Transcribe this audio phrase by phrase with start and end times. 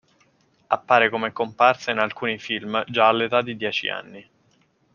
[0.69, 4.27] Appare come comparsa in alcuni film già all'età di dieci anni.